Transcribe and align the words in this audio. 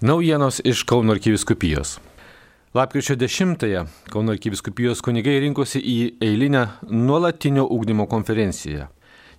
Naujienos 0.00 0.60
iš 0.64 0.82
Kauno 0.82 1.12
arkiviskupijos. 1.12 2.00
Lapkričio 2.74 3.16
10-ąją 3.16 3.86
Kauno 4.12 4.32
arkiviskupijos 4.32 5.00
kunigai 5.00 5.38
rinkosi 5.40 5.80
į 5.80 5.94
eilinę 6.20 6.66
nuolatinio 6.90 7.64
ūkdymo 7.64 8.04
konferenciją. 8.04 8.90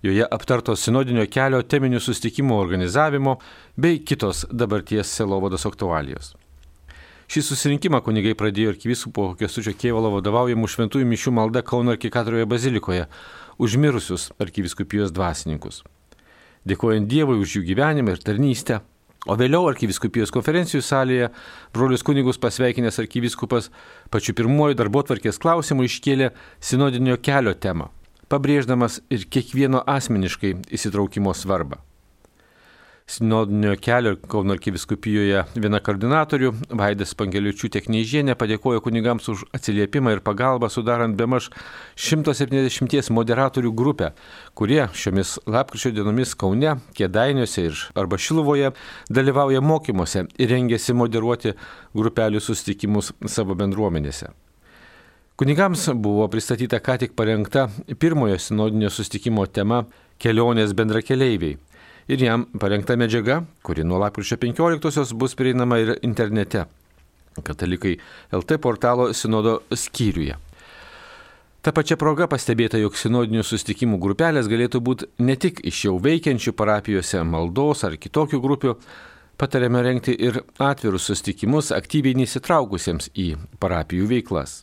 Joje 0.02 0.26
aptartos 0.26 0.82
sinodinio 0.82 1.28
kelio 1.30 1.62
teminių 1.62 2.02
sustikimų 2.02 2.58
organizavimo 2.58 3.36
bei 3.78 4.02
kitos 4.02 4.48
dabarties 4.50 5.14
selovados 5.20 5.70
aktualijos. 5.70 6.34
Šį 7.30 7.46
susirinkimą 7.52 8.02
kunigai 8.02 8.34
pradėjo 8.34 8.74
arkiviskupo 8.74 9.30
Kestučio 9.38 9.78
Kievalo 9.78 10.16
vadovaujamų 10.18 10.74
šventųjų 10.74 11.14
mišių 11.14 11.38
malda 11.38 11.62
Kauno 11.62 11.94
arkikatroje 11.94 12.50
bazilikoje 12.50 13.06
už 13.62 13.78
mirusius 13.78 14.32
arkiviskupijos 14.42 15.14
dvasininkus. 15.14 15.84
Dėkojant 16.66 17.06
Dievui 17.06 17.44
už 17.46 17.60
jų 17.60 17.68
gyvenimą 17.70 18.18
ir 18.18 18.26
tarnystę, 18.26 18.82
O 19.26 19.36
vėliau 19.40 19.66
arkiviskupijos 19.72 20.32
konferencijų 20.32 20.84
salėje 20.86 21.32
brolius 21.74 22.06
kunigus 22.06 22.38
pasveikinęs 22.42 23.02
arkiviskupas 23.02 23.72
pačiu 24.14 24.38
pirmuoju 24.38 24.78
darbo 24.78 25.02
tvarkės 25.08 25.42
klausimu 25.42 25.88
iškėlė 25.88 26.32
sinodinio 26.60 27.18
kelio 27.18 27.56
temą, 27.58 27.90
pabrėždamas 28.30 29.02
ir 29.10 29.26
kiekvieno 29.26 29.82
asmeniškai 29.98 30.54
įsitraukimo 30.78 31.34
svarbą 31.34 31.82
sinodinio 33.08 33.76
kelio 33.80 34.16
Kauno 34.28 34.52
arkiviskupijoje 34.58 35.44
viena 35.56 35.80
koordinatorių, 35.80 36.52
Vaidas 36.76 37.14
Pangeliučių 37.16 37.70
Tekneižienė, 37.72 38.36
padėkojo 38.36 38.82
kunigams 38.84 39.30
už 39.32 39.46
atsiliepimą 39.56 40.18
ir 40.18 40.22
pagalbą 40.26 40.68
sudarant 40.70 41.16
bemaž 41.16 41.48
170 41.96 43.12
moderatorių 43.16 43.72
grupę, 43.72 44.12
kurie 44.54 44.82
šiomis 44.92 45.38
lapkričio 45.48 45.94
dienomis 45.96 46.36
Kaune, 46.36 46.76
Kėdainiuose 46.98 47.64
ir 47.70 47.86
arba 47.96 48.20
Šiluvoje 48.20 48.74
dalyvauja 49.10 49.64
mokymuose 49.64 50.26
ir 50.36 50.52
rengėsi 50.52 50.96
moderuoti 50.98 51.56
grupelių 51.96 52.44
susitikimus 52.44 53.14
savo 53.26 53.56
bendruomenėse. 53.56 54.34
Kunigams 55.38 55.86
buvo 55.94 56.28
pristatyta 56.34 56.82
ką 56.84 56.98
tik 57.00 57.16
parengta 57.16 57.70
pirmojo 58.02 58.40
sinodinio 58.42 58.90
sustikimo 58.92 59.46
tema 59.46 59.84
kelionės 60.20 60.74
bendrakeleiviai 60.74 61.60
ir 62.08 62.24
jam 62.24 62.46
parengta 62.60 62.96
medžiaga, 62.96 63.42
kuri 63.64 63.84
nuo 63.84 64.00
lapkričio 64.02 64.38
15-osios 64.42 65.14
bus 65.14 65.36
prieinama 65.36 65.80
ir 65.84 65.96
internete. 66.02 66.66
Katalikai 67.44 67.98
LT 68.34 68.58
portalo 68.62 69.12
sinodo 69.14 69.60
skyriuje. 69.72 70.38
Ta 71.62 71.74
pačia 71.76 71.98
proga 72.00 72.30
pastebėta, 72.32 72.80
jog 72.80 72.96
sinodinių 72.96 73.44
sustikimų 73.44 73.98
grupelės 74.00 74.48
galėtų 74.48 74.80
būti 74.82 75.08
ne 75.20 75.36
tik 75.36 75.60
iš 75.68 75.84
jau 75.90 75.98
veikiančių 76.00 76.54
parapijose 76.56 77.24
maldos 77.28 77.84
ar 77.84 77.98
kitokių 78.00 78.40
grupių, 78.40 78.76
patariame 79.38 79.82
renkti 79.84 80.16
ir 80.16 80.40
atvirus 80.64 81.10
sustikimus 81.12 81.74
aktyviai 81.76 82.16
nesitraukusiems 82.22 83.12
į 83.14 83.28
parapijų 83.60 84.08
veiklas. 84.14 84.62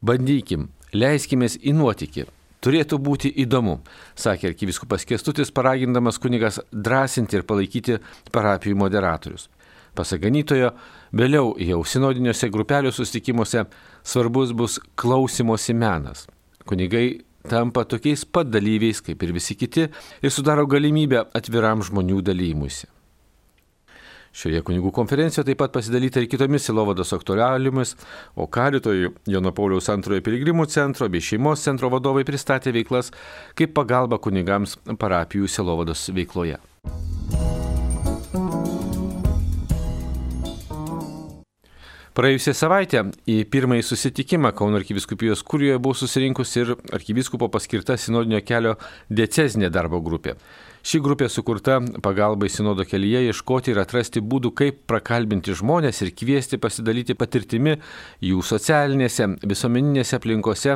Bandykim, 0.00 0.70
leiskime 0.94 1.50
į 1.50 1.76
nuotikį, 1.76 2.24
Turėtų 2.64 2.98
būti 2.98 3.30
įdomu, 3.44 3.78
sakė 4.18 4.50
arkiviskupas 4.50 5.06
Kestutis, 5.06 5.52
paragindamas 5.54 6.18
kunigas 6.18 6.58
drąsinti 6.72 7.38
ir 7.38 7.46
palaikyti 7.46 8.00
parapijų 8.34 8.78
moderatorius. 8.80 9.46
Pasaganytojo, 9.98 10.72
vėliau 11.14 11.54
jau 11.62 11.78
sinodiniuose 11.86 12.50
grupelių 12.54 12.92
sustikimuose 12.94 13.64
svarbus 14.02 14.52
bus 14.58 14.78
klausimosi 14.98 15.74
menas. 15.74 16.26
Kunigai 16.68 17.22
tampa 17.48 17.86
tokiais 17.88 18.26
pat 18.26 18.50
dalyviais 18.50 19.00
kaip 19.06 19.22
ir 19.22 19.32
visi 19.38 19.56
kiti 19.58 19.88
ir 19.88 20.34
sudaro 20.34 20.66
galimybę 20.66 21.28
atviram 21.38 21.82
žmonių 21.86 22.22
dalymuisi. 22.26 22.90
Šioje 24.38 24.62
kunigų 24.62 24.92
konferencijoje 24.94 25.48
taip 25.48 25.58
pat 25.64 25.72
pasidalyta 25.74 26.22
ir 26.22 26.28
kitomis 26.30 26.68
silovados 26.68 27.10
aktualijomis, 27.16 27.96
o 28.38 28.46
Karitoje 28.46 29.10
Jono 29.26 29.50
Pauliaus 29.50 29.90
antrojo 29.90 30.22
piligrimų 30.22 30.68
centro 30.70 31.10
bei 31.10 31.24
šeimos 31.24 31.66
centro 31.66 31.90
vadovai 31.90 32.22
pristatė 32.28 32.76
veiklas 32.76 33.10
kaip 33.58 33.74
pagalba 33.74 34.22
kunigams 34.22 34.78
parapijų 34.94 35.50
silovados 35.50 36.06
veikloje. 36.14 36.62
Praėjusią 42.18 42.50
savaitę 42.58 43.00
į 43.30 43.34
pirmąjį 43.46 43.84
susitikimą 43.86 44.50
Kauno 44.58 44.80
arkiviskupijos 44.80 45.44
kurijoje 45.46 45.78
buvo 45.78 45.94
susirinkusi 45.94 46.56
ir 46.64 46.72
arkivyskupo 46.96 47.46
paskirta 47.54 47.94
sinodinio 47.94 48.40
kelio 48.42 48.72
decezinė 49.06 49.68
darbo 49.70 50.00
grupė. 50.02 50.32
Ši 50.82 50.98
grupė 51.04 51.28
sukurta 51.30 51.76
pagalbai 52.02 52.48
sinodo 52.50 52.82
kelyje 52.90 53.20
ieškoti 53.28 53.70
ir 53.70 53.78
atrasti 53.84 54.18
būdų, 54.18 54.50
kaip 54.58 54.80
prakalbinti 54.90 55.54
žmonės 55.60 56.02
ir 56.02 56.10
kviesti 56.18 56.58
pasidalyti 56.58 57.14
patirtimi 57.18 57.76
jų 58.26 58.42
socialinėse, 58.50 59.28
visuomeninėse 59.46 60.18
aplinkose, 60.18 60.74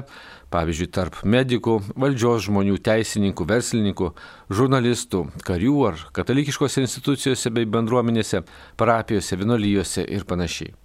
pavyzdžiui, 0.55 0.89
tarp 0.95 1.19
medikų, 1.27 1.81
valdžios 2.05 2.47
žmonių, 2.47 2.79
teisininkų, 2.87 3.49
verslininkų, 3.51 4.13
žurnalistų, 4.61 5.25
karių 5.51 5.75
ar 5.91 6.07
katalikiškose 6.21 6.87
institucijose 6.87 7.51
bei 7.51 7.67
bendruomenėse, 7.67 8.45
parapijose, 8.79 9.43
vienolyjose 9.43 10.07
ir 10.07 10.31
panašiai. 10.31 10.77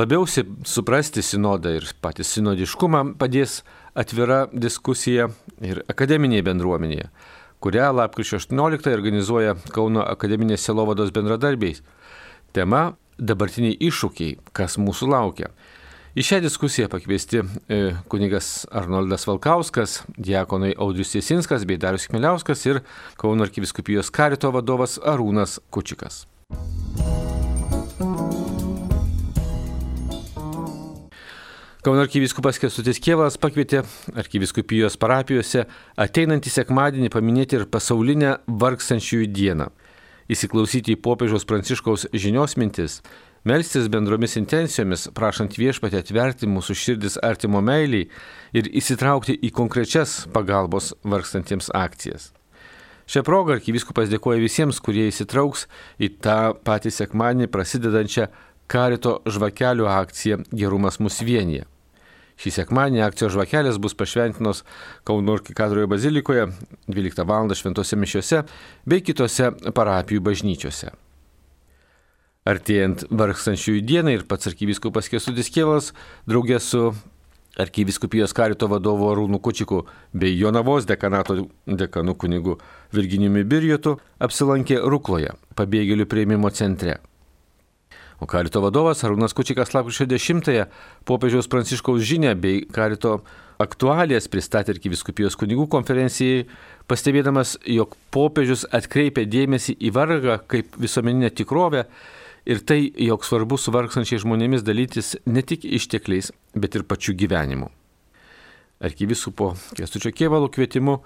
Labiau 0.00 0.24
suprasti 0.24 1.20
sinodą 1.20 1.74
ir 1.76 1.84
patį 2.00 2.24
sinodiškumą 2.24 3.02
padės 3.20 3.58
atvira 3.98 4.46
diskusija 4.52 5.28
ir 5.60 5.82
akademinėje 5.92 6.46
bendruomenėje 6.46 7.10
kurią 7.60 7.92
lapkričio 7.92 8.38
18 8.38 8.92
organizuoja 8.94 9.54
Kauno 9.74 10.04
akademinės 10.06 10.64
selovados 10.64 11.12
bendradarbiais. 11.12 11.82
Tema- 12.52 12.94
dabartiniai 13.28 13.76
iššūkiai, 13.76 14.38
kas 14.52 14.78
mūsų 14.78 15.10
laukia. 15.12 15.50
Į 16.16 16.22
šią 16.26 16.40
diskusiją 16.42 16.88
pakviesti 16.88 17.42
e, 17.68 17.94
kunigas 18.08 18.66
Arnoldas 18.72 19.26
Valkauskas, 19.26 20.02
diakonai 20.18 20.74
Audrius 20.76 21.14
Jesinskas 21.14 21.64
bei 21.64 21.76
Darius 21.76 22.08
Kmeliauskas 22.08 22.66
ir 22.66 22.82
Kauno 23.16 23.44
arkiviskupijos 23.44 24.10
karito 24.10 24.50
vadovas 24.50 24.98
Arūnas 24.98 25.60
Kučikas. 25.70 26.26
Kauno 31.80 32.02
arkivyskupas 32.04 32.58
Kestutis 32.60 32.98
Kievas 33.00 33.38
pakvietė 33.40 33.78
arkiviskupijos 34.20 34.98
parapijose 35.00 35.62
ateinantį 36.04 36.50
sekmadienį 36.52 37.08
paminėti 37.14 37.56
ir 37.56 37.62
pasaulinę 37.72 38.34
vargstančiųjų 38.60 39.28
dieną. 39.32 39.70
Įsiklausyti 40.28 40.92
į 40.92 40.98
popiežiaus 41.00 41.48
pranciškaus 41.48 42.04
žinios 42.12 42.58
mintis, 42.60 42.98
melstis 43.48 43.88
bendromis 43.88 44.36
intencijomis, 44.36 45.06
prašant 45.16 45.56
viešpatį 45.56 46.02
atverti 46.02 46.50
mūsų 46.52 46.76
širdis 46.82 47.16
artimo 47.24 47.64
meiliai 47.64 48.10
ir 48.52 48.68
įsitraukti 48.68 49.38
į 49.40 49.54
konkrečias 49.56 50.26
pagalbos 50.36 50.92
vargstantiems 51.00 51.72
akcijas. 51.72 52.28
Šią 53.08 53.24
progą 53.24 53.56
arkivyskupas 53.56 54.12
dėkoja 54.12 54.44
visiems, 54.44 54.84
kurie 54.84 55.08
įsitrauks 55.08 55.64
į 55.96 56.12
tą 56.20 56.38
patį 56.60 56.92
sekmadienį 57.00 57.48
prasidedančią 57.48 58.28
karito 58.70 59.18
žvakelių 59.26 59.88
akcija 59.90 60.44
Gerumas 60.52 61.00
mus 61.02 61.24
vienyje. 61.24 61.69
Šį 62.40 62.54
sekmadienį 62.56 63.02
akcijos 63.04 63.34
žvakelės 63.34 63.76
bus 63.82 63.92
pašventinos 63.98 64.62
Kauno 65.04 65.36
Arkikadroje 65.36 65.90
bazilikoje 65.92 66.46
12 66.88 67.26
val. 67.28 67.52
šventose 67.52 67.98
mišiuose 68.00 68.42
bei 68.88 69.04
kitose 69.04 69.50
parapijų 69.76 70.24
bažnyčiose. 70.24 70.94
Artėjant 72.48 73.04
vargstančiųjų 73.12 73.82
dienai 73.84 74.16
ir 74.16 74.24
pats 74.24 74.48
arkivyskupas 74.48 75.10
Kesudis 75.12 75.52
Kielas 75.52 75.92
draugė 76.24 76.56
su 76.64 76.94
arkiviskupijos 77.60 78.32
karito 78.32 78.70
vadovu 78.72 79.10
Arūnu 79.12 79.42
Kučiku 79.44 79.82
bei 80.16 80.32
Jonavos 80.38 80.88
dekanato 80.88 81.36
dekanu 81.66 82.14
kunigu 82.14 82.56
Virginijumi 82.96 83.44
Birjotu 83.44 83.98
apsilankė 84.18 84.80
Rukloje, 84.80 85.36
pabėgėlių 85.60 86.08
prieimimo 86.08 86.50
centre. 86.56 86.96
O 88.20 88.26
karito 88.28 88.60
vadovas 88.60 89.00
Arūnas 89.06 89.32
Kučikas 89.32 89.72
lapkričio 89.72 90.04
10-ąją 90.10 90.66
popiežiaus 91.08 91.48
Pranciškaus 91.48 92.04
žinę 92.04 92.34
bei 92.36 92.66
karito 92.68 93.22
aktualijas 93.60 94.28
pristatė 94.28 94.74
arkiviskupijos 94.74 95.38
kunigų 95.40 95.64
konferencijai, 95.72 96.44
pastebėdamas, 96.88 97.56
jog 97.64 97.96
popiežius 98.12 98.66
atkreipia 98.76 99.24
dėmesį 99.24 99.76
į 99.80 99.92
vargą 99.96 100.36
kaip 100.52 100.76
visuomeninę 100.80 101.32
tikrovę 101.32 101.86
ir 102.44 102.60
tai, 102.68 102.82
jog 103.08 103.24
svarbu 103.24 103.56
su 103.60 103.72
vargstančiais 103.72 104.24
žmonėmis 104.24 104.64
dalytis 104.68 105.14
ne 105.24 105.40
tik 105.40 105.64
ištekliais, 105.64 106.32
bet 106.52 106.76
ir 106.76 106.84
pačiu 106.88 107.16
gyvenimu. 107.16 107.72
Arkiviskupo 108.84 109.54
Kestučio 109.76 110.12
Kievalų 110.16 110.52
kvietimu 110.52 111.00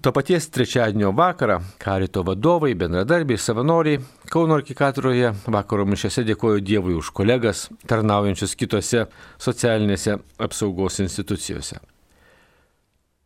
To 0.00 0.12
paties 0.12 0.50
trečiadienio 0.50 1.10
vakarą 1.10 1.56
karito 1.78 2.22
vadovai, 2.22 2.74
bendradarbiai, 2.78 3.38
savanoriai 3.38 3.98
Kauno 4.30 4.54
arkikatroje 4.54 5.32
vakaro 5.50 5.86
mišiose 5.90 6.22
dėkoju 6.28 6.62
Dievui 6.62 6.94
už 6.94 7.10
kolegas, 7.16 7.64
tarnaujančius 7.90 8.54
kitose 8.60 9.08
socialinėse 9.42 10.14
apsaugos 10.38 11.00
institucijose. 11.02 11.80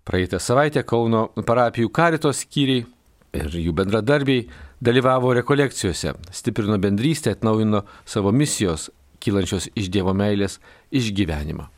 Praeitą 0.08 0.40
savaitę 0.40 0.80
Kauno 0.88 1.26
parapijų 1.44 1.92
karitos 1.92 2.40
skyriai 2.46 2.86
ir 3.36 3.60
jų 3.66 3.76
bendradarbiai 3.76 4.46
dalyvavo 4.80 5.34
rekolekcijose, 5.36 6.16
stiprino 6.32 6.80
bendrystę, 6.80 7.36
atnaujino 7.36 7.84
savo 8.08 8.32
misijos, 8.32 8.88
kylančios 9.20 9.68
iš 9.76 9.92
Dievo 9.92 10.16
meilės, 10.16 10.56
išgyvenimą. 10.88 11.68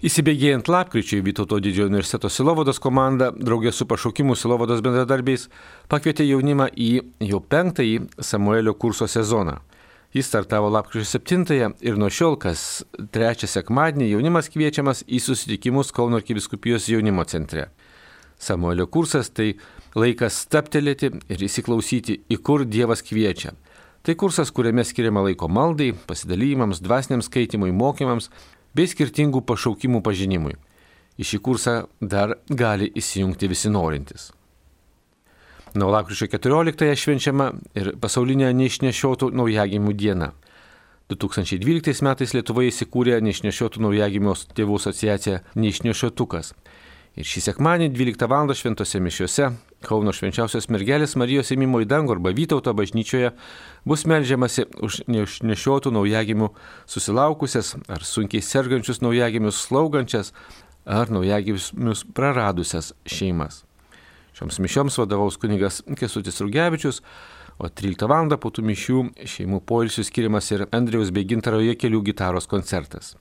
Įsibėgėjant 0.00 0.64
lapkričiui 0.72 1.18
Vytauto 1.20 1.58
didžiojo 1.60 1.90
universiteto 1.90 2.30
Silovados 2.32 2.78
komanda, 2.80 3.26
draugė 3.36 3.68
su 3.68 3.84
pašaukimu 3.84 4.32
Silovados 4.32 4.80
bendradarbiais, 4.80 5.42
pakvietė 5.92 6.24
jaunimą 6.24 6.70
į 6.72 6.86
jau 7.28 7.40
penktąjį 7.44 8.06
Samuelio 8.24 8.72
kurso 8.80 9.04
sezoną. 9.04 9.58
Jis 10.16 10.30
startavo 10.32 10.70
lapkričio 10.72 11.04
7 11.20 11.74
ir 11.84 11.98
nuo 12.00 12.08
šiol 12.08 12.38
kas 12.40 12.62
trečią 13.12 13.50
sekmadienį 13.52 14.08
jaunimas 14.14 14.48
kviečiamas 14.48 15.02
į 15.04 15.20
susitikimus 15.20 15.92
Kauno 15.92 16.16
arkiviskupijos 16.16 16.88
jaunimo 16.88 17.26
centre. 17.28 17.66
Samuelio 18.40 18.86
kursas 18.88 19.28
tai 19.28 19.50
laikas 19.94 20.38
staptelėti 20.46 21.10
ir 21.28 21.44
įsiklausyti, 21.44 22.22
į 22.24 22.40
kur 22.40 22.64
Dievas 22.64 23.04
kviečia. 23.04 23.52
Tai 24.00 24.16
kursas, 24.16 24.48
kuriame 24.48 24.80
skiriama 24.80 25.26
laiko 25.26 25.44
maldai, 25.52 25.90
pasidalymams, 26.08 26.80
dvasiniam 26.80 27.20
skaitimui, 27.20 27.68
mokymams 27.76 28.30
bei 28.74 28.90
skirtingų 28.90 29.42
pašaukimų 29.46 30.02
pažinimui. 30.06 30.56
Į 31.20 31.26
šį 31.26 31.40
kursą 31.44 31.74
dar 32.00 32.36
gali 32.48 32.88
įsijungti 32.96 33.48
visi 33.50 33.72
norintys. 33.72 34.30
Nuo 35.74 35.90
lapkričio 35.92 36.26
14 36.26 36.96
švenčiama 36.98 37.52
ir 37.78 37.92
pasaulinė 38.02 38.50
neišnešiotų 38.58 39.30
naujagimių 39.38 39.92
diena. 39.94 40.32
2012 41.10 42.02
metais 42.06 42.34
Lietuvoje 42.34 42.70
įsikūrė 42.70 43.18
neišnešiotų 43.26 43.82
naujagimio 43.82 44.34
tėvų 44.54 44.78
asociacija 44.78 45.40
Neišnešiotukas. 45.58 46.54
Ir 47.18 47.26
šį 47.26 47.42
sekmanį 47.48 47.90
12 47.90 48.28
val. 48.30 48.54
šventose 48.54 49.00
mišiuose 49.02 49.50
Kauno 49.80 50.12
švenčiausios 50.12 50.68
mergelės 50.68 51.16
Marijos 51.16 51.50
įmimo 51.54 51.80
į 51.80 51.86
dangų 51.88 52.18
arba 52.18 52.34
Vytauto 52.36 52.74
bažnyčioje 52.76 53.30
bus 53.88 54.04
melžiamasi 54.04 54.66
už 54.84 54.98
neišnešiotų 55.08 55.92
naujagimių 55.96 56.50
susilaukusias 56.84 57.72
ar 57.88 58.04
sunkiai 58.04 58.44
sergančius 58.44 59.00
naujagimius 59.00 59.62
slaugančias 59.64 60.34
ar 60.84 61.08
naujagimius 61.08 62.04
praradusias 62.12 62.92
šeimas. 63.08 63.62
Šioms 64.36 64.60
mišioms 64.60 65.00
vadovaus 65.00 65.40
kunigas 65.40 65.80
Kesutis 65.96 66.42
Rugevičius, 66.44 67.00
o 67.56 67.68
13 67.68 68.04
val. 68.08 68.28
po 68.36 68.52
tų 68.52 68.68
mišių 68.68 69.02
šeimų 69.24 69.64
poilsių 69.64 70.04
skiriamas 70.04 70.52
ir 70.52 70.68
Andriaus 70.76 71.08
bei 71.10 71.24
Gintaro 71.24 71.64
Jekelių 71.64 72.04
gitaros 72.12 72.46
koncertas. 72.46 73.16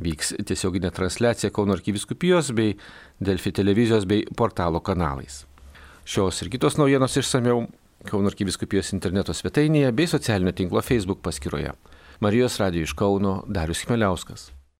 Vyks 0.00 0.32
tiesioginė 0.48 0.88
transliacija 0.94 1.50
Kauno 1.52 1.74
arkiviskupijos 1.76 2.52
bei 2.56 2.76
Delfi 3.20 3.52
televizijos 3.52 4.06
bei 4.08 4.24
portalo 4.36 4.80
kanalais. 4.80 5.42
Šios 6.04 6.40
ir 6.42 6.50
kitos 6.54 6.78
naujienos 6.80 7.18
išsameu 7.20 7.66
Kauno 8.08 8.32
arkiviskupijos 8.32 8.94
interneto 8.96 9.34
svetainėje 9.36 9.92
bei 9.92 10.08
socialinio 10.10 10.56
tinklo 10.56 10.82
Facebook 10.82 11.20
paskyroje. 11.22 11.76
Marijos 12.24 12.58
radijo 12.58 12.88
iš 12.88 12.96
Kauno 12.98 13.42
Darius 13.46 13.84
Chmeliauskas. 13.84 14.50